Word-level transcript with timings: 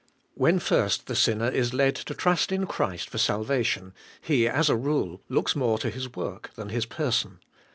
When 0.33 0.57
first 0.57 1.05
the 1.05 1.15
sinner 1.15 1.47
is 1.49 1.75
led 1.75 1.93
to 1.97 2.15
trust 2.15 2.51
in 2.51 2.65
Christ 2.65 3.07
for 3.07 3.19
salvation, 3.19 3.93
he, 4.19 4.47
as 4.47 4.67
a 4.67 4.75
rule, 4.75 5.21
looks 5.29 5.55
more 5.55 5.77
to 5.77 5.91
His 5.91 6.09
work 6.15 6.49
than 6.55 6.69
His 6.69 6.87
person. 6.87 7.37